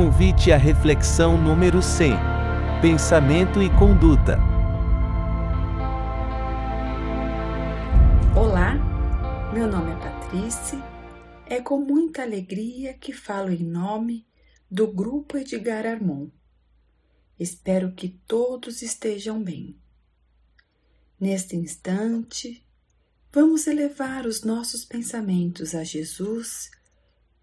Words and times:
Convite 0.00 0.52
à 0.52 0.56
reflexão 0.56 1.36
número 1.36 1.82
100. 1.82 2.12
Pensamento 2.80 3.60
e 3.60 3.68
conduta. 3.68 4.38
Olá, 8.32 8.76
meu 9.52 9.66
nome 9.66 9.90
é 9.90 9.96
Patrícia. 9.96 10.78
É 11.46 11.60
com 11.60 11.80
muita 11.80 12.22
alegria 12.22 12.94
que 12.94 13.12
falo 13.12 13.50
em 13.50 13.64
nome 13.64 14.24
do 14.70 14.86
Grupo 14.86 15.36
Edgar 15.36 15.84
Armon. 15.84 16.28
Espero 17.36 17.90
que 17.90 18.08
todos 18.08 18.82
estejam 18.82 19.42
bem. 19.42 19.76
Neste 21.18 21.56
instante, 21.56 22.64
vamos 23.32 23.66
elevar 23.66 24.26
os 24.26 24.44
nossos 24.44 24.84
pensamentos 24.84 25.74
a 25.74 25.82
Jesus, 25.82 26.70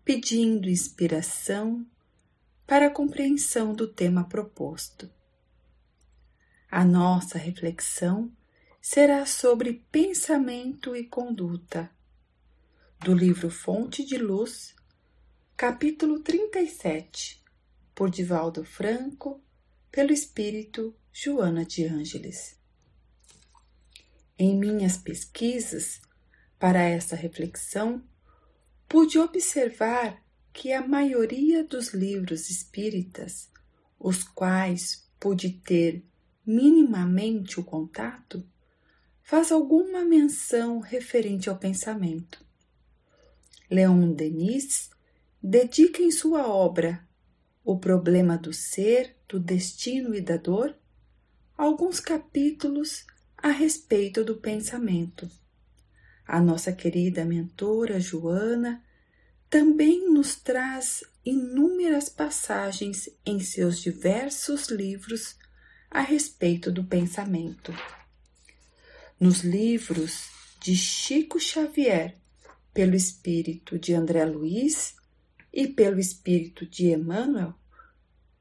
pedindo 0.06 0.70
inspiração 0.70 1.86
para 2.66 2.88
a 2.88 2.90
compreensão 2.90 3.74
do 3.74 3.88
tema 3.88 4.28
proposto. 4.28 5.10
A 6.70 6.84
nossa 6.84 7.38
reflexão 7.38 8.32
será 8.82 9.26
sobre 9.26 9.86
pensamento 9.92 10.96
e 10.96 11.06
conduta, 11.06 11.92
do 13.00 13.14
livro 13.14 13.52
Fonte 13.52 14.04
de 14.04 14.18
Luz, 14.18 14.76
capítulo 15.56 16.20
37, 16.20 17.44
por 17.94 18.10
Divaldo 18.10 18.64
Franco, 18.64 19.44
pelo 19.92 20.12
espírito 20.12 20.96
Joana 21.14 21.64
de 21.64 21.86
Ângeles. 21.86 22.60
Em 24.38 24.58
minhas 24.58 24.98
pesquisas 24.98 26.02
para 26.60 26.82
essa 26.82 27.16
reflexão, 27.16 28.04
pude 28.90 29.20
observar 29.20 30.25
que 30.56 30.72
a 30.72 30.88
maioria 30.88 31.66
dos 31.66 31.94
livros 31.94 32.50
espíritas, 32.50 33.52
os 34.00 34.24
quais 34.24 35.06
pude 35.20 35.50
ter 35.50 36.02
minimamente 36.46 37.60
o 37.60 37.64
contato, 37.64 38.42
faz 39.22 39.52
alguma 39.52 40.06
menção 40.06 40.80
referente 40.80 41.50
ao 41.50 41.58
pensamento. 41.58 42.40
Leon 43.70 44.14
Denis 44.14 44.90
dedica 45.44 46.02
em 46.02 46.10
sua 46.10 46.48
obra 46.48 47.06
O 47.62 47.78
Problema 47.78 48.38
do 48.38 48.54
Ser, 48.54 49.14
do 49.28 49.38
Destino 49.38 50.16
e 50.16 50.22
da 50.22 50.38
Dor 50.38 50.74
alguns 51.58 52.00
capítulos 52.00 53.06
a 53.38 53.50
respeito 53.50 54.24
do 54.24 54.38
pensamento. 54.38 55.30
A 56.26 56.40
nossa 56.40 56.72
querida 56.72 57.26
mentora 57.26 58.00
Joana 58.00 58.85
também 59.50 60.12
nos 60.12 60.36
traz 60.36 61.04
inúmeras 61.24 62.10
passagens 62.10 63.10
em 63.26 63.40
seus 63.40 63.80
diversos 63.80 64.68
livros 64.68 65.36
a 65.90 66.02
respeito 66.02 66.72
do 66.72 66.84
pensamento. 66.84 67.74
Nos 69.20 69.42
livros 69.42 70.30
de 70.60 70.76
Chico 70.76 71.40
Xavier, 71.40 72.18
pelo 72.74 72.96
espírito 72.96 73.80
de 73.80 73.94
André 73.94 74.26
Luiz 74.26 74.96
e 75.54 75.68
pelo 75.68 76.00
espírito 76.00 76.66
de 76.66 76.88
Emmanuel, 76.88 77.54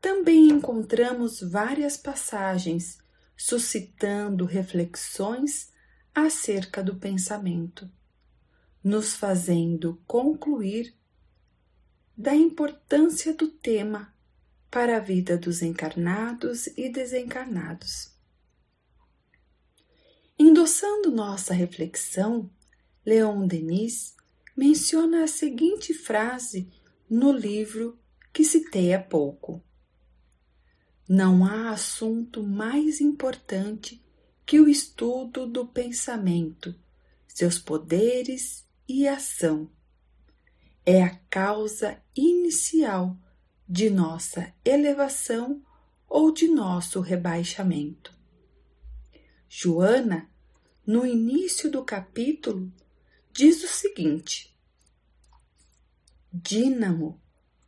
também 0.00 0.48
encontramos 0.48 1.41
várias 1.41 1.96
passagens 1.96 2.98
suscitando 3.36 4.44
reflexões 4.44 5.72
acerca 6.14 6.83
do 6.83 6.96
pensamento 6.96 7.91
nos 8.84 9.14
fazendo 9.14 9.98
concluir 10.06 10.94
da 12.14 12.34
importância 12.34 13.32
do 13.32 13.48
tema 13.48 14.14
para 14.70 14.98
a 14.98 15.00
vida 15.00 15.38
dos 15.38 15.62
encarnados 15.62 16.66
e 16.77 16.90
desencarnados. 16.90 18.12
Endossando 20.39 21.11
nossa 21.11 21.55
reflexão, 21.55 22.50
Leon 23.06 23.46
Denis 23.46 24.14
menciona 24.55 25.24
a 25.24 25.28
seguinte 25.28 25.95
frase 25.95 26.68
no 27.08 27.33
livro 27.33 27.98
que 28.33 28.45
citei 28.45 28.92
há 28.92 29.02
pouco: 29.02 29.64
Não 31.08 31.46
há 31.46 31.70
assunto 31.70 32.42
mais 32.42 33.01
importante 33.01 34.05
que 34.45 34.61
o 34.61 34.68
estudo 34.68 35.46
do 35.46 35.66
pensamento, 35.66 36.74
seus 37.27 37.58
poderes 37.58 38.64
e 38.89 39.08
ação. 39.08 39.70
É 40.84 41.02
a 41.02 41.17
causa 41.30 42.02
inicial 42.14 43.17
de 43.68 43.89
nossa 43.89 44.52
elevação 44.64 45.62
ou 46.08 46.30
de 46.30 46.46
nosso 46.48 47.00
rebaixamento. 47.00 48.17
Joana, 49.48 50.30
no 50.86 51.06
início 51.06 51.70
do 51.70 51.83
capítulo, 51.84 52.72
diz 53.33 53.64
o 53.64 53.68
seguinte: 53.68 54.55
Dínamo, 56.33 57.20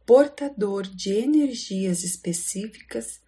portador 0.05 0.83
de 0.87 1.13
energias 1.13 2.05
específicas, 2.05 3.23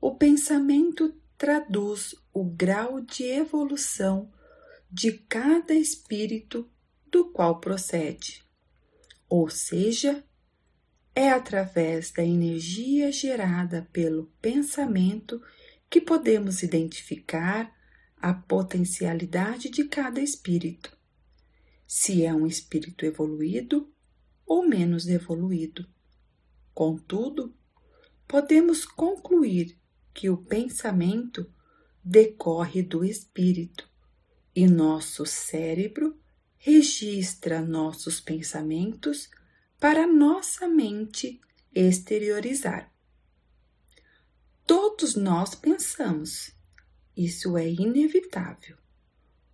o 0.00 0.14
pensamento 0.14 1.14
traduz 1.36 2.14
o 2.32 2.44
grau 2.44 3.00
de 3.00 3.24
evolução 3.24 4.32
de 4.90 5.12
cada 5.12 5.74
espírito 5.74 6.70
do 7.16 7.30
qual 7.30 7.60
procede. 7.60 8.44
Ou 9.26 9.48
seja, 9.48 10.22
é 11.14 11.30
através 11.30 12.10
da 12.10 12.22
energia 12.22 13.10
gerada 13.10 13.88
pelo 13.90 14.26
pensamento 14.38 15.40
que 15.88 15.98
podemos 15.98 16.62
identificar 16.62 17.74
a 18.18 18.34
potencialidade 18.34 19.70
de 19.70 19.84
cada 19.84 20.20
espírito, 20.20 20.94
se 21.86 22.22
é 22.22 22.34
um 22.34 22.46
espírito 22.46 23.06
evoluído 23.06 23.90
ou 24.44 24.68
menos 24.68 25.06
evoluído. 25.06 25.88
Contudo, 26.74 27.56
podemos 28.28 28.84
concluir 28.84 29.80
que 30.12 30.28
o 30.28 30.36
pensamento 30.36 31.50
decorre 32.04 32.82
do 32.82 33.02
espírito 33.02 33.90
e 34.54 34.66
nosso 34.66 35.24
cérebro 35.24 36.20
registra 36.66 37.62
nossos 37.62 38.20
pensamentos 38.20 39.30
para 39.78 40.04
nossa 40.04 40.66
mente 40.66 41.40
exteriorizar. 41.72 42.92
Todos 44.66 45.14
nós 45.14 45.54
pensamos, 45.54 46.52
isso 47.16 47.56
é 47.56 47.70
inevitável. 47.70 48.76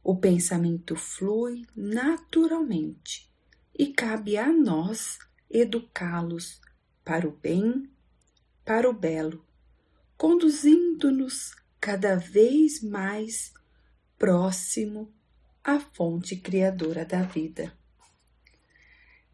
O 0.02 0.16
pensamento 0.16 0.96
flui 0.96 1.66
naturalmente 1.76 3.30
e 3.78 3.88
cabe 3.88 4.38
a 4.38 4.50
nós 4.50 5.18
educá-los 5.50 6.62
para 7.04 7.28
o 7.28 7.32
bem, 7.32 7.90
para 8.64 8.88
o 8.88 8.92
belo, 8.94 9.44
conduzindo-nos 10.16 11.54
cada 11.78 12.16
vez 12.16 12.82
mais 12.82 13.52
próximo 14.16 15.12
a 15.64 15.78
fonte 15.78 16.36
criadora 16.36 17.04
da 17.04 17.22
vida. 17.22 17.72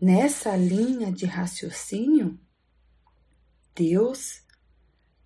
Nessa 0.00 0.54
linha 0.56 1.10
de 1.10 1.26
raciocínio, 1.26 2.38
Deus, 3.74 4.42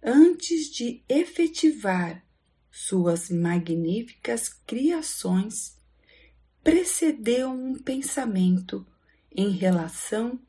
antes 0.02 0.70
de 0.70 1.04
efetivar 1.08 2.24
suas 2.70 3.28
magníficas 3.28 4.48
criações, 4.48 5.76
precedeu 6.62 7.50
um 7.50 7.74
pensamento 7.74 8.86
em 9.30 9.50
relação 9.50 10.40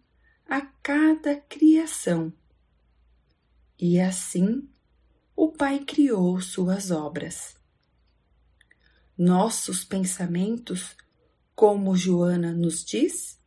a 0.47 0.61
cada 0.61 1.35
criação. 1.35 2.31
E 3.79 3.99
assim 3.99 4.69
o 5.35 5.51
Pai 5.51 5.79
criou 5.79 6.39
suas 6.39 6.91
obras. 6.91 7.55
Nossos 9.25 9.85
pensamentos, 9.85 10.97
como 11.55 11.95
Joana 11.95 12.51
nos 12.51 12.83
diz, 12.83 13.39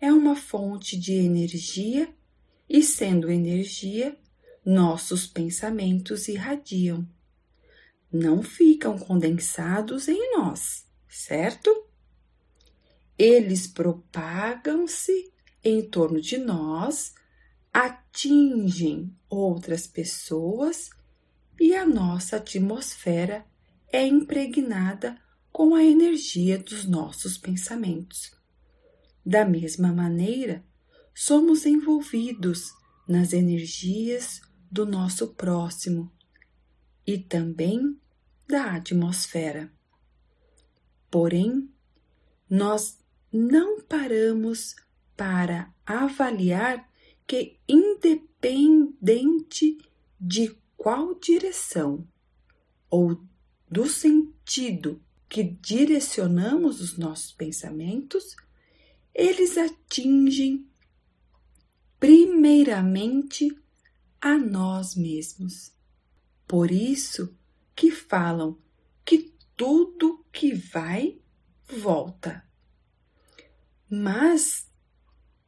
é 0.00 0.12
uma 0.12 0.34
fonte 0.34 0.98
de 0.98 1.12
energia 1.12 2.12
e, 2.68 2.82
sendo 2.82 3.30
energia, 3.30 4.18
nossos 4.66 5.24
pensamentos 5.24 6.26
irradiam. 6.26 7.08
Não 8.12 8.42
ficam 8.42 8.98
condensados 8.98 10.08
em 10.08 10.36
nós, 10.36 10.88
certo? 11.08 11.70
Eles 13.16 13.68
propagam-se 13.68 15.32
em 15.62 15.82
torno 15.88 16.20
de 16.20 16.36
nós, 16.36 17.14
atingem 17.72 19.16
outras 19.30 19.86
pessoas 19.86 20.90
e 21.60 21.76
a 21.76 21.86
nossa 21.86 22.38
atmosfera 22.38 23.46
é 23.92 24.06
impregnada 24.06 25.20
com 25.52 25.74
a 25.74 25.84
energia 25.84 26.58
dos 26.58 26.86
nossos 26.86 27.36
pensamentos. 27.36 28.32
Da 29.24 29.44
mesma 29.44 29.92
maneira, 29.92 30.64
somos 31.14 31.66
envolvidos 31.66 32.72
nas 33.06 33.34
energias 33.34 34.40
do 34.70 34.86
nosso 34.86 35.34
próximo 35.34 36.10
e 37.06 37.18
também 37.18 38.00
da 38.48 38.76
atmosfera. 38.76 39.70
Porém, 41.10 41.68
nós 42.48 42.98
não 43.30 43.82
paramos 43.82 44.74
para 45.14 45.70
avaliar 45.84 46.90
que, 47.26 47.58
independente 47.68 49.76
de 50.18 50.56
qual 50.76 51.14
direção 51.18 52.08
ou 52.90 53.22
do 53.72 53.88
sentido 53.88 55.02
que 55.30 55.42
direcionamos 55.42 56.78
os 56.82 56.98
nossos 56.98 57.32
pensamentos, 57.32 58.36
eles 59.14 59.56
atingem 59.56 60.68
primeiramente 61.98 63.50
a 64.20 64.36
nós 64.36 64.94
mesmos. 64.94 65.72
Por 66.46 66.70
isso 66.70 67.34
que 67.74 67.90
falam 67.90 68.58
que 69.06 69.34
tudo 69.56 70.22
que 70.30 70.52
vai 70.52 71.18
volta. 71.66 72.46
Mas, 73.88 74.70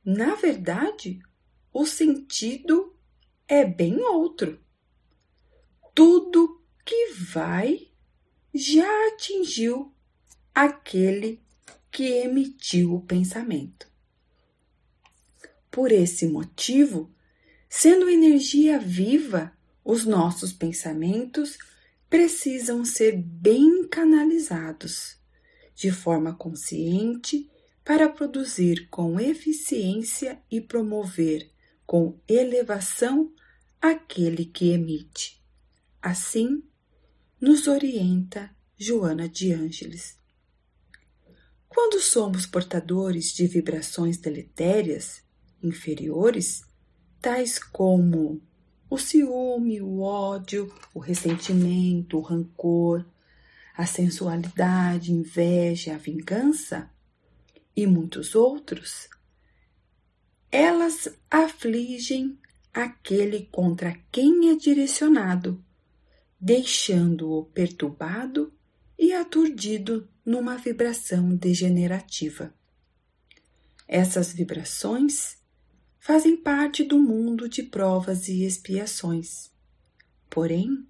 na 0.03 0.35
verdade, 0.35 1.21
o 1.71 1.85
sentido 1.85 2.97
é 3.47 3.67
bem 3.67 4.00
outro. 4.00 4.59
Tudo 5.94 6.65
que 6.87 7.12
vai 7.12 7.93
já 8.55 9.09
atingiu 9.09 9.93
aquele 10.55 11.43
que 11.91 12.05
emitiu 12.05 12.95
o 12.95 13.01
pensamento. 13.01 13.89
Por 15.71 15.91
esse 15.91 16.29
motivo, 16.29 17.12
sendo 17.69 18.09
energia 18.09 18.79
viva, 18.79 19.53
os 19.85 20.05
nossos 20.05 20.53
pensamentos 20.53 21.59
precisam 22.09 22.85
ser 22.85 23.17
bem 23.17 23.89
canalizados, 23.89 25.19
de 25.75 25.91
forma 25.91 26.33
consciente, 26.33 27.50
para 27.85 28.09
produzir 28.09 28.89
com 28.89 29.19
eficiência 29.19 30.41
e 30.49 30.61
promover 30.61 31.50
com 31.85 32.19
elevação 32.29 33.33
aquele 33.81 34.45
que 34.45 34.71
emite. 34.71 35.43
Assim, 36.00 36.62
nos 37.41 37.67
orienta 37.67 38.55
Joana 38.77 39.29
de 39.29 39.53
Ângeles. 39.53 40.19
Quando 41.69 42.01
somos 42.01 42.47
portadores 42.47 43.33
de 43.33 43.47
vibrações 43.47 44.17
deletérias 44.17 45.23
inferiores, 45.63 46.63
tais 47.21 47.59
como 47.59 48.41
o 48.89 48.99
ciúme, 48.99 49.81
o 49.81 50.01
ódio, 50.01 50.73
o 50.95 51.01
ressentimento, 51.01 52.19
o 52.19 52.21
rancor, 52.21 53.05
a 53.77 53.87
sensualidade, 53.87 55.13
inveja, 55.13 55.95
a 55.95 55.99
vingança 55.99 56.89
e 57.77 57.87
muitos 57.87 58.37
outros, 58.37 59.09
elas 60.51 61.09
afligem 61.29 62.39
aquele 62.73 63.47
contra 63.47 63.99
quem 64.13 64.51
é 64.51 64.55
direcionado 64.55 65.61
deixando-o 66.44 67.46
perturbado 67.46 68.52
e 68.99 69.14
aturdido 69.14 70.06
numa 70.23 70.58
vibração 70.58 71.35
degenerativa. 71.35 72.52
Essas 73.88 74.31
vibrações 74.31 75.38
fazem 75.99 76.37
parte 76.37 76.85
do 76.85 76.99
mundo 76.99 77.49
de 77.49 77.62
provas 77.62 78.29
e 78.29 78.44
expiações. 78.44 79.50
Porém, 80.29 80.87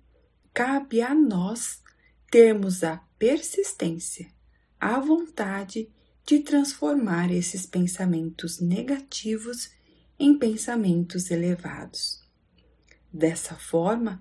cabe 0.52 1.00
a 1.00 1.14
nós 1.14 1.80
termos 2.32 2.82
a 2.82 2.96
persistência, 3.16 4.26
a 4.80 4.98
vontade 4.98 5.88
de 6.26 6.40
transformar 6.40 7.30
esses 7.30 7.64
pensamentos 7.64 8.58
negativos 8.58 9.70
em 10.18 10.36
pensamentos 10.36 11.30
elevados. 11.30 12.20
Dessa 13.12 13.54
forma, 13.54 14.20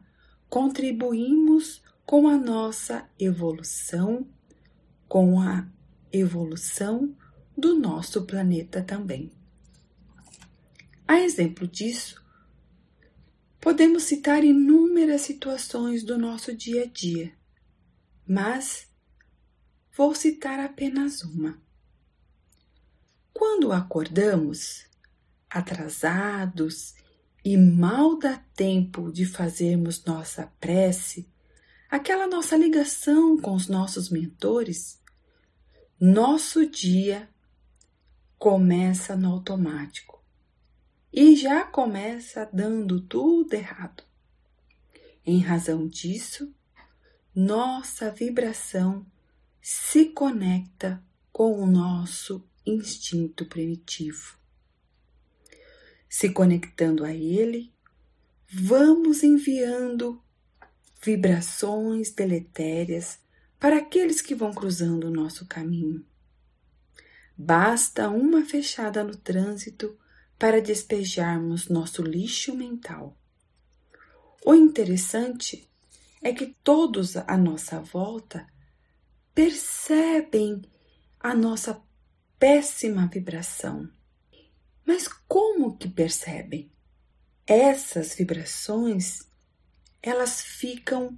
contribuímos 0.54 1.82
com 2.06 2.28
a 2.28 2.38
nossa 2.38 3.10
evolução, 3.18 4.24
com 5.08 5.42
a 5.42 5.68
evolução 6.12 7.18
do 7.58 7.80
nosso 7.80 8.24
planeta 8.24 8.84
também. 8.84 9.32
A 11.08 11.20
exemplo 11.20 11.68
disso, 11.68 12.24
podemos 13.60 14.04
citar 14.04 14.44
inúmeras 14.44 15.22
situações 15.22 16.04
do 16.04 16.20
nosso 16.20 16.56
dia 16.56 16.84
a 16.84 16.86
dia, 16.86 17.34
mas 18.28 18.88
vou 19.98 20.14
citar 20.14 20.60
apenas 20.60 21.24
uma. 21.24 21.60
Quando 23.34 23.72
acordamos, 23.72 24.86
atrasados 25.50 26.94
e 27.44 27.58
mal 27.58 28.18
dá 28.18 28.38
tempo 28.56 29.12
de 29.12 29.26
fazermos 29.26 30.06
nossa 30.06 30.48
prece, 30.60 31.28
aquela 31.90 32.26
nossa 32.26 32.56
ligação 32.56 33.38
com 33.38 33.54
os 33.54 33.68
nossos 33.68 34.10
mentores, 34.10 35.02
nosso 36.00 36.66
dia 36.66 37.30
começa 38.38 39.16
no 39.16 39.34
automático 39.34 40.24
e 41.12 41.36
já 41.36 41.66
começa 41.66 42.50
dando 42.52 43.02
tudo 43.02 43.54
errado. 43.54 44.04
Em 45.26 45.40
razão 45.40 45.88
disso, 45.88 46.54
nossa 47.36 48.10
vibração 48.10 49.06
se 49.62 50.06
conecta 50.06 51.04
com 51.32 51.62
o 51.62 51.66
nosso 51.66 52.46
instinto 52.66 53.46
primitivo 53.46 54.43
se 56.14 56.30
conectando 56.30 57.04
a 57.04 57.12
Ele, 57.12 57.74
vamos 58.48 59.24
enviando 59.24 60.22
vibrações 61.02 62.12
deletérias 62.12 63.18
para 63.60 63.78
aqueles 63.78 64.22
que 64.22 64.36
vão 64.36 64.54
cruzando 64.54 65.08
o 65.08 65.10
nosso 65.10 65.48
caminho. 65.48 66.06
Basta 67.36 68.10
uma 68.10 68.46
fechada 68.46 69.04
no 69.04 69.18
trânsito 69.18 69.98
para 70.38 70.62
despejarmos 70.62 71.68
nosso 71.68 72.04
lixo 72.04 72.56
mental. 72.56 73.18
O 74.46 74.54
interessante 74.54 75.68
é 76.22 76.32
que 76.32 76.56
todos 76.64 77.18
à 77.18 77.36
nossa 77.36 77.80
volta 77.80 78.46
percebem 79.34 80.62
a 81.20 81.34
nossa 81.34 81.82
péssima 82.38 83.08
vibração 83.08 83.90
mas 84.86 85.08
como 85.28 85.78
que 85.78 85.88
percebem? 85.88 86.72
Essas 87.46 88.16
vibrações, 88.16 89.28
elas 90.02 90.42
ficam 90.42 91.18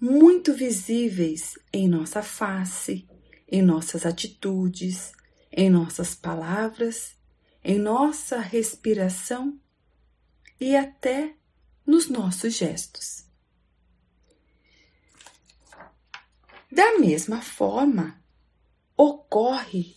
muito 0.00 0.54
visíveis 0.54 1.58
em 1.72 1.88
nossa 1.88 2.22
face, 2.22 3.08
em 3.46 3.60
nossas 3.62 4.06
atitudes, 4.06 5.12
em 5.52 5.68
nossas 5.68 6.14
palavras, 6.14 7.14
em 7.62 7.78
nossa 7.78 8.38
respiração 8.38 9.60
e 10.58 10.76
até 10.76 11.34
nos 11.86 12.08
nossos 12.08 12.54
gestos. 12.54 13.26
Da 16.70 16.98
mesma 16.98 17.42
forma, 17.42 18.22
ocorre 18.96 19.96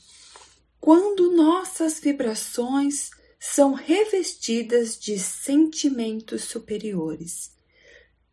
quando 0.84 1.32
nossas 1.32 1.98
vibrações 1.98 3.10
são 3.40 3.74
revestidas 3.74 5.00
de 5.00 5.18
sentimentos 5.18 6.44
superiores, 6.44 7.56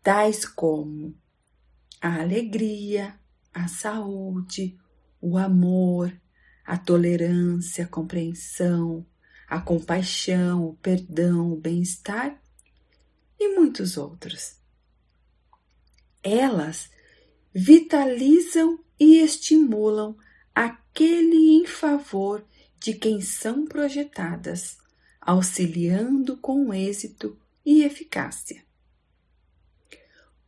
tais 0.02 0.45
como 0.45 1.16
a 2.00 2.21
alegria, 2.21 3.16
a 3.54 3.69
saúde, 3.69 4.76
o 5.21 5.38
amor, 5.38 6.12
a 6.66 6.76
tolerância, 6.76 7.85
a 7.85 7.88
compreensão, 7.88 9.07
a 9.47 9.61
compaixão, 9.61 10.71
o 10.71 10.75
perdão, 10.75 11.52
o 11.52 11.57
bem-estar 11.57 12.37
e 13.38 13.54
muitos 13.54 13.97
outros. 13.97 14.57
Elas 16.21 16.90
vitalizam 17.54 18.80
e 18.99 19.19
estimulam 19.19 20.16
aquele 20.54 21.57
em 21.57 21.66
favor 21.66 22.45
de 22.78 22.95
quem 22.95 23.21
são 23.21 23.66
projetadas, 23.66 24.78
auxiliando 25.21 26.37
com 26.37 26.73
êxito 26.73 27.38
e 27.64 27.83
eficácia. 27.83 28.64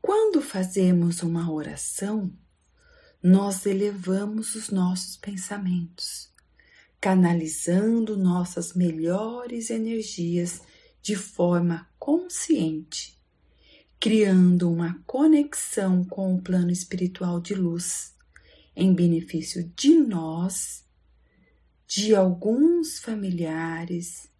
Quando 0.00 0.42
fazemos 0.42 1.22
uma 1.22 1.52
oração, 1.52 2.32
nós 3.22 3.66
elevamos 3.66 4.56
os 4.56 4.70
nossos 4.70 5.16
pensamentos, 5.16 6.28
canalizando 7.00 8.16
nossas 8.16 8.72
melhores 8.72 9.70
energias 9.70 10.60
de 11.00 11.14
forma 11.14 11.88
consciente, 11.98 13.16
criando 14.00 14.68
uma 14.70 15.00
conexão 15.06 16.04
com 16.04 16.34
o 16.34 16.42
plano 16.42 16.70
espiritual 16.70 17.40
de 17.40 17.54
luz, 17.54 18.11
em 18.74 18.92
benefício 18.92 19.70
de 19.76 19.94
nós, 19.94 20.84
de 21.86 22.14
alguns 22.14 22.98
familiares 22.98 24.30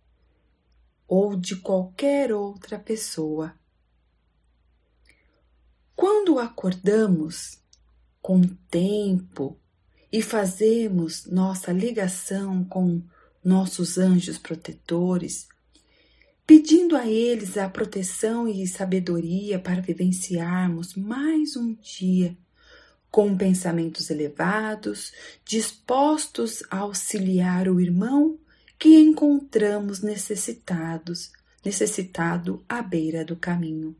ou 1.07 1.37
de 1.37 1.57
qualquer 1.57 2.33
outra 2.33 2.79
pessoa. 2.79 3.55
Quando 5.95 6.39
acordamos 6.39 7.61
com 8.21 8.41
tempo 8.71 9.59
e 10.11 10.23
fazemos 10.23 11.27
nossa 11.27 11.73
ligação 11.73 12.65
com 12.65 13.03
nossos 13.45 13.99
anjos 13.99 14.39
protetores, 14.39 15.47
pedindo 16.47 16.97
a 16.97 17.07
eles 17.07 17.57
a 17.59 17.69
proteção 17.69 18.49
e 18.49 18.67
sabedoria 18.67 19.59
para 19.59 19.83
vivenciarmos 19.83 20.95
mais 20.95 21.57
um 21.57 21.75
dia 21.75 22.37
com 23.13 23.37
pensamentos 23.37 24.09
elevados, 24.09 25.13
dispostos 25.45 26.63
a 26.71 26.79
auxiliar 26.79 27.69
o 27.69 27.79
irmão 27.79 28.39
que 28.79 28.99
encontramos 28.99 30.01
necessitados, 30.01 31.31
necessitado 31.63 32.65
à 32.67 32.81
beira 32.81 33.23
do 33.23 33.37
caminho. 33.37 33.95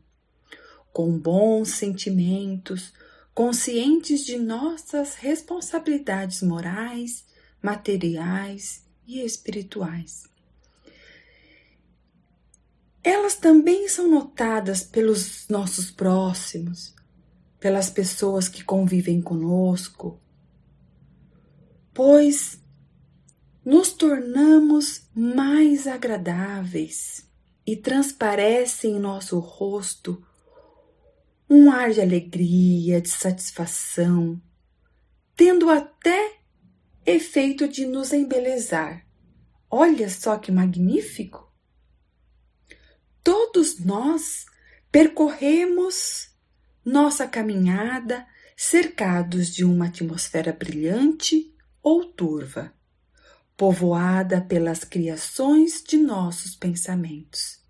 Com 0.91 1.15
bons 1.15 1.69
sentimentos, 1.69 2.91
conscientes 3.35 4.25
de 4.25 4.37
nossas 4.37 5.13
responsabilidades 5.13 6.41
morais, 6.41 7.23
materiais 7.61 8.83
e 9.05 9.23
espirituais. 9.23 10.23
Elas 13.03 13.35
também 13.35 13.87
são 13.87 14.09
notadas 14.09 14.81
pelos 14.83 15.47
nossos 15.49 15.91
próximos, 15.91 16.95
pelas 17.63 17.89
pessoas 17.89 18.49
que 18.49 18.61
convivem 18.61 19.21
conosco, 19.21 20.21
pois 21.93 22.61
nos 23.63 23.93
tornamos 23.93 25.07
mais 25.15 25.87
agradáveis 25.87 27.25
e 27.65 27.77
transparece 27.77 28.89
em 28.89 28.99
nosso 28.99 29.39
rosto 29.39 30.21
um 31.49 31.71
ar 31.71 31.91
de 31.91 32.01
alegria, 32.01 32.99
de 32.99 33.07
satisfação, 33.07 34.41
tendo 35.33 35.69
até 35.69 36.39
efeito 37.05 37.65
de 37.65 37.85
nos 37.85 38.11
embelezar. 38.11 39.07
Olha 39.71 40.09
só 40.09 40.37
que 40.37 40.51
magnífico! 40.51 41.49
Todos 43.23 43.79
nós 43.79 44.45
percorremos 44.91 46.32
nossa 46.85 47.27
caminhada 47.27 48.25
cercados 48.55 49.53
de 49.53 49.65
uma 49.65 49.87
atmosfera 49.87 50.53
brilhante 50.53 51.53
ou 51.81 52.05
turva, 52.05 52.73
povoada 53.57 54.41
pelas 54.41 54.83
criações 54.83 55.83
de 55.83 55.97
nossos 55.97 56.55
pensamentos. 56.55 57.61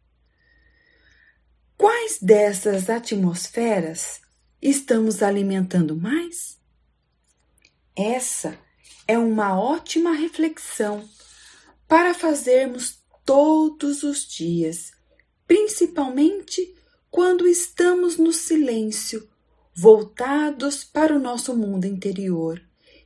Quais 1.78 2.20
dessas 2.22 2.90
atmosferas 2.90 4.22
estamos 4.62 5.22
alimentando 5.22 5.96
mais? 5.96 6.60
Essa 7.96 8.58
é 9.08 9.18
uma 9.18 9.60
ótima 9.60 10.14
reflexão 10.14 11.08
para 11.88 12.14
fazermos 12.14 13.04
todos 13.26 14.04
os 14.04 14.26
dias, 14.26 14.92
principalmente 15.46 16.74
quando 17.14 17.48
estamos 17.48 18.18
no 18.18 18.34
silêncio, 18.34 19.30
voltados 19.72 20.84
para 20.84 21.16
o 21.16 21.20
nosso 21.20 21.56
mundo 21.56 21.86
interior, 21.86 22.60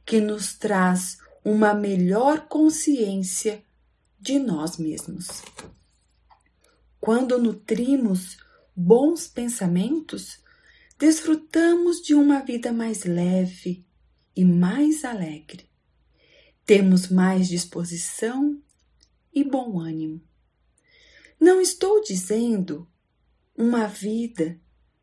que 0.05 0.21
nos 0.21 0.55
traz 0.55 1.17
uma 1.43 1.73
melhor 1.73 2.47
consciência 2.47 3.61
de 4.17 4.39
nós 4.39 4.77
mesmos. 4.77 5.41
Quando 7.01 7.37
nutrimos 7.37 8.37
bons 8.73 9.27
pensamentos, 9.27 10.39
desfrutamos 10.97 11.99
de 11.99 12.15
uma 12.15 12.39
vida 12.39 12.71
mais 12.71 13.03
leve 13.03 13.85
e 14.33 14.45
mais 14.45 15.03
alegre. 15.03 15.69
Temos 16.65 17.09
mais 17.09 17.49
disposição 17.49 18.57
e 19.33 19.43
bom 19.43 19.81
ânimo. 19.81 20.21
Não 21.37 21.59
estou 21.59 22.01
dizendo 22.01 22.87
uma 23.57 23.87
vida 23.87 24.59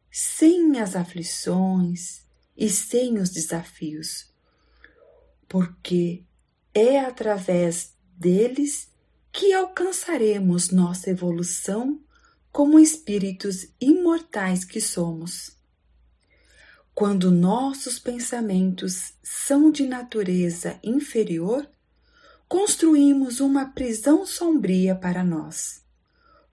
sem 0.08 0.78
as 0.78 0.94
aflições 0.94 2.24
e 2.56 2.70
sem 2.70 3.18
os 3.18 3.30
desafios, 3.30 4.32
porque 5.48 6.24
é 6.72 7.00
através 7.00 7.92
deles 8.16 8.92
que 9.32 9.52
alcançaremos 9.52 10.70
nossa 10.70 11.10
evolução 11.10 12.00
como 12.52 12.78
espíritos 12.78 13.66
imortais 13.80 14.64
que 14.64 14.80
somos. 14.80 15.58
Quando 16.94 17.32
nossos 17.32 17.98
pensamentos 17.98 19.14
são 19.20 19.72
de 19.72 19.84
natureza 19.84 20.78
inferior, 20.84 21.68
construímos 22.46 23.40
uma 23.40 23.66
prisão 23.66 24.24
sombria 24.24 24.94
para 24.94 25.24
nós, 25.24 25.82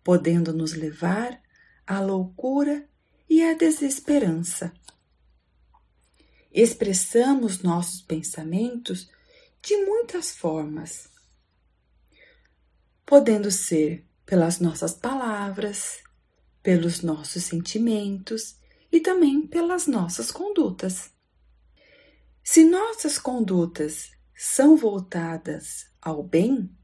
podendo 0.04 0.52
nos 0.52 0.74
levar 0.74 1.40
a 1.86 2.00
loucura 2.00 2.88
e 3.30 3.42
a 3.44 3.54
desesperança. 3.54 4.74
Expressamos 6.52 7.62
nossos 7.62 8.02
pensamentos 8.02 9.10
de 9.62 9.78
muitas 9.86 10.32
formas, 10.32 11.10
podendo 13.06 13.50
ser 13.52 14.06
pelas 14.26 14.60
nossas 14.60 14.94
palavras, 14.94 16.02
pelos 16.62 17.02
nossos 17.02 17.44
sentimentos 17.44 18.58
e 18.92 19.00
também 19.00 19.48
pelas 19.48 19.88
nossas 19.88 20.32
condutas. 20.32 21.12
Se 22.44 22.64
nossas 22.64 23.18
condutas 23.18 24.12
são 24.36 24.76
voltadas 24.76 25.90
ao 26.02 26.24
bem, 26.24 26.76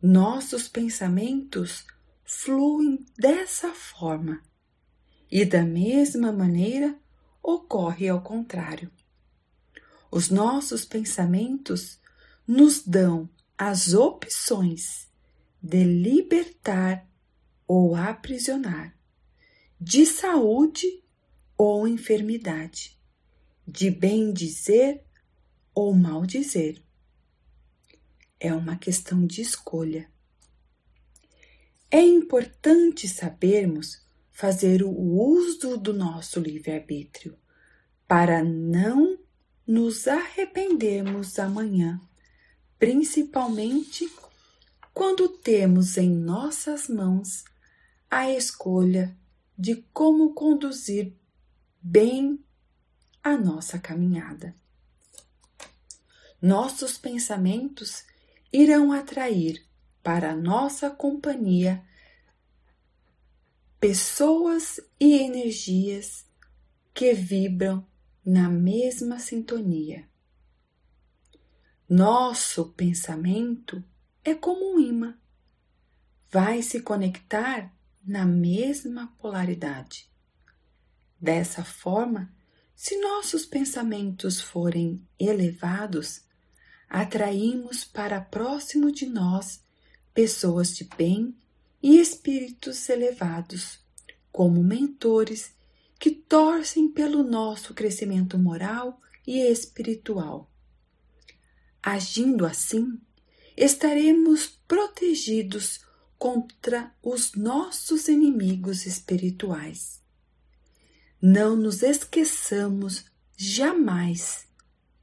nossos 0.00 0.68
pensamentos 0.68 1.86
fluem 2.26 3.06
dessa 3.16 3.72
forma. 3.72 4.42
E 5.30 5.44
da 5.44 5.62
mesma 5.62 6.32
maneira 6.32 6.98
ocorre 7.42 8.08
ao 8.08 8.20
contrário. 8.20 8.90
Os 10.10 10.28
nossos 10.28 10.84
pensamentos 10.84 12.00
nos 12.46 12.82
dão 12.82 13.28
as 13.56 13.94
opções 13.94 15.08
de 15.62 15.82
libertar 15.82 17.08
ou 17.66 17.96
aprisionar, 17.96 18.96
de 19.80 20.06
saúde 20.06 21.02
ou 21.56 21.88
enfermidade, 21.88 22.98
de 23.66 23.90
bem 23.90 24.32
dizer 24.32 25.04
ou 25.74 25.92
mal 25.94 26.24
dizer. 26.24 26.82
É 28.38 28.52
uma 28.52 28.76
questão 28.76 29.26
de 29.26 29.40
escolha. 29.40 30.08
É 31.90 32.00
importante 32.00 33.08
sabermos 33.08 34.04
fazer 34.32 34.82
o 34.82 34.90
uso 34.90 35.76
do 35.76 35.92
nosso 35.92 36.40
livre-arbítrio 36.40 37.38
para 38.06 38.42
não 38.42 39.18
nos 39.66 40.06
arrependermos 40.06 41.38
amanhã, 41.38 42.00
principalmente 42.78 44.10
quando 44.92 45.28
temos 45.28 45.96
em 45.96 46.10
nossas 46.10 46.88
mãos 46.88 47.44
a 48.10 48.30
escolha 48.30 49.16
de 49.58 49.76
como 49.92 50.34
conduzir 50.34 51.14
bem 51.80 52.38
a 53.22 53.36
nossa 53.36 53.78
caminhada. 53.78 54.54
Nossos 56.40 56.98
pensamentos 56.98 58.04
irão 58.52 58.92
atrair 58.92 59.65
para 60.06 60.36
nossa 60.36 60.88
companhia 60.88 61.84
pessoas 63.80 64.78
e 65.00 65.14
energias 65.14 66.24
que 66.94 67.12
vibram 67.12 67.84
na 68.24 68.48
mesma 68.48 69.18
sintonia. 69.18 70.08
Nosso 71.88 72.66
pensamento 72.66 73.82
é 74.22 74.32
como 74.32 74.76
um 74.76 74.78
imã, 74.78 75.18
vai 76.30 76.62
se 76.62 76.80
conectar 76.82 77.74
na 78.00 78.24
mesma 78.24 79.12
polaridade. 79.18 80.08
Dessa 81.20 81.64
forma, 81.64 82.32
se 82.76 82.96
nossos 83.00 83.44
pensamentos 83.44 84.40
forem 84.40 85.04
elevados, 85.18 86.20
atraímos 86.88 87.84
para 87.84 88.20
próximo 88.20 88.92
de 88.92 89.06
nós 89.06 89.65
pessoas 90.16 90.74
de 90.74 90.84
bem 90.96 91.36
e 91.82 92.00
espíritos 92.00 92.88
elevados, 92.88 93.78
como 94.32 94.64
mentores 94.64 95.54
que 95.98 96.10
torcem 96.10 96.88
pelo 96.90 97.22
nosso 97.22 97.74
crescimento 97.74 98.38
moral 98.38 98.98
e 99.26 99.40
espiritual. 99.40 100.50
Agindo 101.82 102.46
assim, 102.46 102.98
estaremos 103.54 104.46
protegidos 104.66 105.84
contra 106.18 106.94
os 107.02 107.34
nossos 107.34 108.08
inimigos 108.08 108.86
espirituais. 108.86 110.02
Não 111.20 111.54
nos 111.54 111.82
esqueçamos 111.82 113.04
jamais 113.36 114.48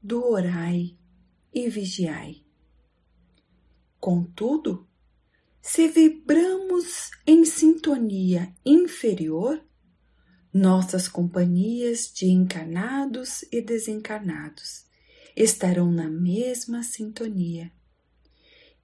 do 0.02 0.24
orai 0.24 0.98
e 1.52 1.68
vigiai. 1.68 2.42
Contudo, 4.00 4.88
se 5.66 5.88
vibramos 5.88 7.10
em 7.26 7.42
sintonia 7.42 8.54
inferior, 8.66 9.64
nossas 10.52 11.08
companhias 11.08 12.12
de 12.12 12.26
encarnados 12.26 13.42
e 13.50 13.62
desencarnados 13.62 14.84
estarão 15.34 15.90
na 15.90 16.06
mesma 16.06 16.82
sintonia, 16.82 17.72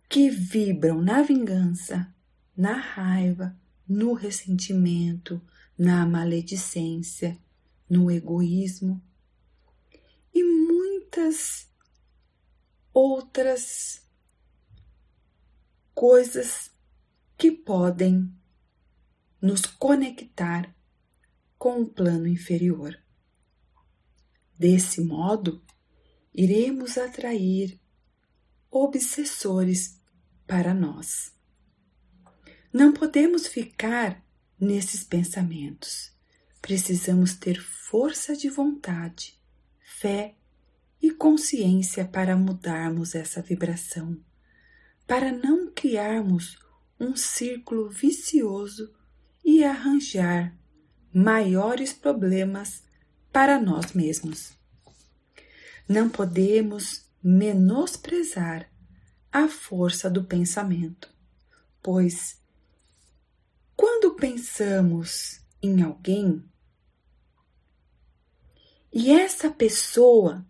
que 0.08 0.30
vibram 0.30 1.02
na 1.02 1.20
vingança, 1.20 2.12
na 2.56 2.72
raiva, 2.72 3.54
no 3.86 4.14
ressentimento, 4.14 5.38
na 5.76 6.06
maledicência, 6.06 7.38
no 7.90 8.10
egoísmo 8.10 9.02
e 10.32 10.42
muitas 10.42 11.68
outras 12.90 14.02
coisas 16.00 16.70
que 17.36 17.52
podem 17.52 18.34
nos 19.38 19.66
conectar 19.66 20.74
com 21.58 21.82
o 21.82 21.86
plano 21.86 22.26
inferior. 22.26 22.98
Desse 24.58 25.02
modo, 25.02 25.62
iremos 26.32 26.96
atrair 26.96 27.78
obsessores 28.70 30.00
para 30.46 30.72
nós. 30.72 31.34
Não 32.72 32.94
podemos 32.94 33.46
ficar 33.46 34.24
nesses 34.58 35.04
pensamentos. 35.04 36.16
Precisamos 36.62 37.34
ter 37.34 37.60
força 37.60 38.34
de 38.34 38.48
vontade, 38.48 39.38
fé 39.82 40.34
e 41.02 41.10
consciência 41.10 42.06
para 42.06 42.38
mudarmos 42.38 43.14
essa 43.14 43.42
vibração, 43.42 44.18
para 45.10 45.32
não 45.32 45.68
criarmos 45.72 46.56
um 47.00 47.16
círculo 47.16 47.90
vicioso 47.90 48.94
e 49.44 49.64
arranjar 49.64 50.56
maiores 51.12 51.92
problemas 51.92 52.84
para 53.32 53.60
nós 53.60 53.92
mesmos. 53.92 54.56
Não 55.88 56.08
podemos 56.08 57.10
menosprezar 57.20 58.70
a 59.32 59.48
força 59.48 60.08
do 60.08 60.22
pensamento, 60.22 61.12
pois 61.82 62.40
quando 63.74 64.14
pensamos 64.14 65.40
em 65.60 65.82
alguém 65.82 66.48
e 68.92 69.10
essa 69.10 69.50
pessoa 69.50 70.46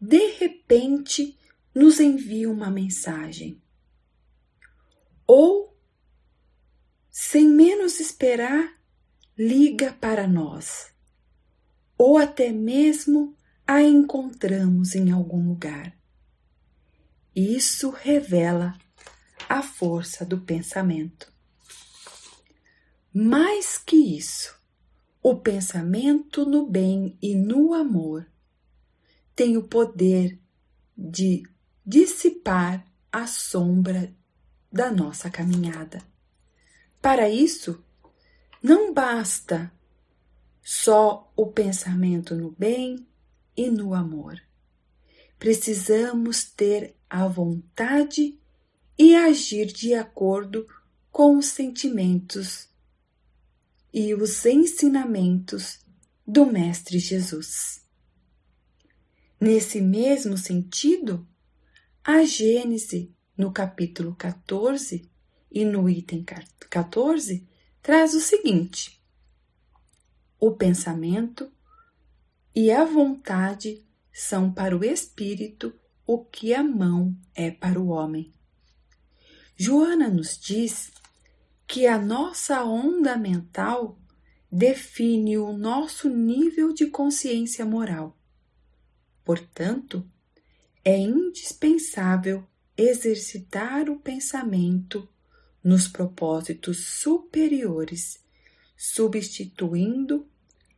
de 0.00 0.30
repente 0.34 1.36
nos 1.78 2.00
envia 2.00 2.50
uma 2.50 2.72
mensagem, 2.72 3.62
ou 5.24 5.78
sem 7.08 7.48
menos 7.48 8.00
esperar, 8.00 8.76
liga 9.38 9.92
para 9.92 10.26
nós, 10.26 10.92
ou 11.96 12.18
até 12.18 12.50
mesmo 12.50 13.32
a 13.64 13.80
encontramos 13.80 14.96
em 14.96 15.12
algum 15.12 15.50
lugar. 15.50 15.96
Isso 17.32 17.90
revela 17.90 18.76
a 19.48 19.62
força 19.62 20.26
do 20.26 20.40
pensamento. 20.40 21.32
Mais 23.14 23.78
que 23.78 24.16
isso, 24.16 24.60
o 25.22 25.36
pensamento 25.36 26.44
no 26.44 26.68
bem 26.68 27.16
e 27.22 27.36
no 27.36 27.72
amor 27.72 28.28
tem 29.36 29.56
o 29.56 29.62
poder 29.62 30.40
de 30.96 31.44
dissipar 31.88 32.84
a 33.10 33.26
sombra 33.26 34.14
da 34.70 34.92
nossa 34.92 35.30
caminhada. 35.30 36.02
Para 37.00 37.30
isso, 37.30 37.82
não 38.62 38.92
basta 38.92 39.72
só 40.62 41.32
o 41.34 41.46
pensamento 41.46 42.34
no 42.34 42.50
bem 42.50 43.08
e 43.56 43.70
no 43.70 43.94
amor. 43.94 44.38
Precisamos 45.38 46.44
ter 46.44 46.94
a 47.08 47.26
vontade 47.26 48.38
e 48.98 49.16
agir 49.16 49.64
de 49.64 49.94
acordo 49.94 50.68
com 51.10 51.38
os 51.38 51.46
sentimentos 51.46 52.68
e 53.94 54.12
os 54.12 54.44
ensinamentos 54.44 55.78
do 56.26 56.44
Mestre 56.44 56.98
Jesus. 56.98 57.82
Nesse 59.40 59.80
mesmo 59.80 60.36
sentido, 60.36 61.26
a 62.10 62.24
Gênese, 62.24 63.14
no 63.36 63.52
capítulo 63.52 64.14
14 64.14 65.06
e 65.52 65.62
no 65.62 65.90
item 65.90 66.24
14, 66.24 67.46
traz 67.82 68.14
o 68.14 68.20
seguinte: 68.20 68.98
o 70.40 70.52
pensamento 70.52 71.52
e 72.54 72.70
a 72.70 72.82
vontade 72.82 73.86
são 74.10 74.50
para 74.50 74.74
o 74.74 74.82
espírito 74.82 75.78
o 76.06 76.24
que 76.24 76.54
a 76.54 76.64
mão 76.64 77.14
é 77.34 77.50
para 77.50 77.78
o 77.78 77.88
homem. 77.88 78.32
Joana 79.54 80.08
nos 80.08 80.38
diz 80.38 80.90
que 81.66 81.86
a 81.86 81.98
nossa 81.98 82.64
onda 82.64 83.18
mental 83.18 83.98
define 84.50 85.36
o 85.36 85.52
nosso 85.52 86.08
nível 86.08 86.72
de 86.72 86.86
consciência 86.86 87.66
moral. 87.66 88.16
Portanto, 89.22 90.10
é 90.88 90.96
indispensável 90.96 92.46
exercitar 92.74 93.90
o 93.90 93.98
pensamento 93.98 95.06
nos 95.62 95.86
propósitos 95.86 96.86
superiores, 96.86 98.24
substituindo 98.74 100.26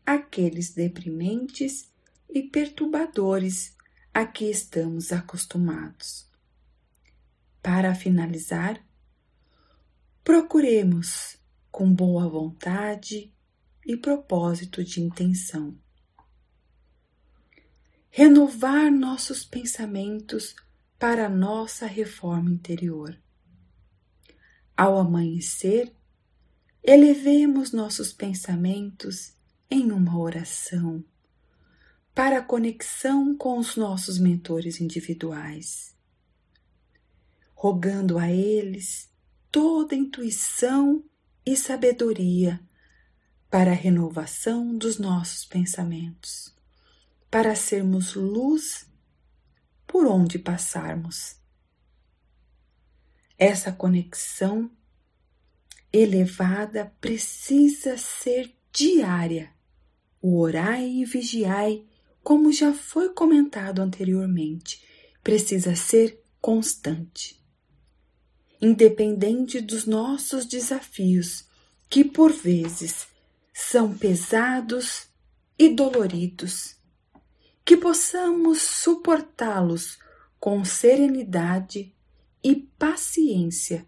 aqueles 0.04 0.74
deprimentes 0.74 1.88
e 2.28 2.42
perturbadores 2.42 3.76
a 4.12 4.26
que 4.26 4.46
estamos 4.46 5.12
acostumados. 5.12 6.26
Para 7.62 7.94
finalizar, 7.94 8.82
Procuremos 10.22 11.38
com 11.72 11.92
boa 11.92 12.28
vontade 12.28 13.32
e 13.86 13.96
propósito 13.96 14.84
de 14.84 15.00
intenção. 15.00 15.76
Renovar 18.12 18.90
nossos 18.90 19.44
pensamentos 19.44 20.56
para 20.98 21.28
nossa 21.28 21.86
reforma 21.86 22.50
interior. 22.50 23.16
Ao 24.76 24.98
amanhecer, 24.98 25.94
elevemos 26.82 27.70
nossos 27.70 28.12
pensamentos 28.12 29.32
em 29.70 29.92
uma 29.92 30.18
oração 30.18 31.04
para 32.12 32.38
a 32.38 32.42
conexão 32.42 33.36
com 33.36 33.58
os 33.58 33.76
nossos 33.76 34.18
mentores 34.18 34.80
individuais, 34.80 35.94
rogando 37.54 38.18
a 38.18 38.28
eles 38.28 39.08
toda 39.52 39.94
intuição 39.94 41.04
e 41.46 41.56
sabedoria 41.56 42.60
para 43.48 43.70
a 43.70 43.74
renovação 43.74 44.76
dos 44.76 44.98
nossos 44.98 45.44
pensamentos, 45.44 46.52
para 47.30 47.54
sermos 47.54 48.14
luz 48.14 48.86
por 49.86 50.06
onde 50.06 50.38
passarmos. 50.38 51.36
Essa 53.38 53.72
conexão 53.72 54.70
elevada 55.92 56.92
precisa 57.00 57.96
ser 57.96 58.54
diária. 58.72 59.52
O 60.20 60.38
orai 60.38 60.86
e 60.86 61.04
vigiai, 61.04 61.84
como 62.22 62.52
já 62.52 62.72
foi 62.74 63.14
comentado 63.14 63.80
anteriormente, 63.80 64.84
precisa 65.22 65.74
ser 65.74 66.22
constante 66.40 67.40
independente 68.60 69.60
dos 69.60 69.86
nossos 69.86 70.44
desafios, 70.44 71.44
que 71.88 72.04
por 72.04 72.30
vezes 72.32 73.08
são 73.52 73.96
pesados 73.96 75.08
e 75.58 75.70
doloridos, 75.70 76.76
que 77.64 77.76
possamos 77.76 78.62
suportá-los 78.62 79.98
com 80.38 80.64
serenidade 80.64 81.94
e 82.42 82.56
paciência, 82.56 83.86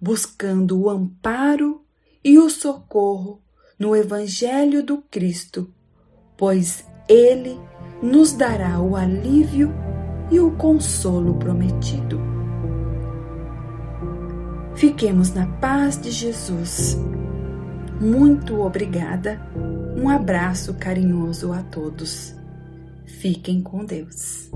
buscando 0.00 0.80
o 0.80 0.90
amparo 0.90 1.84
e 2.22 2.38
o 2.38 2.50
socorro 2.50 3.40
no 3.78 3.94
Evangelho 3.94 4.82
do 4.82 4.98
Cristo, 4.98 5.72
pois 6.36 6.84
ele 7.08 7.58
nos 8.02 8.32
dará 8.32 8.80
o 8.80 8.96
alívio 8.96 9.72
e 10.30 10.40
o 10.40 10.50
consolo 10.56 11.34
prometido. 11.38 12.20
Fiquemos 14.74 15.32
na 15.32 15.46
paz 15.46 16.00
de 16.00 16.10
Jesus. 16.10 16.98
Muito 18.00 18.60
obrigada. 18.60 19.40
Um 19.96 20.08
abraço 20.08 20.74
carinhoso 20.74 21.52
a 21.52 21.62
todos. 21.62 22.34
Fiquem 23.24 23.62
com 23.62 23.86
Deus. 23.86 24.50